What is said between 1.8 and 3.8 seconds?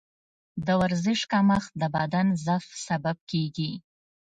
د بدن ضعف سبب کېږي.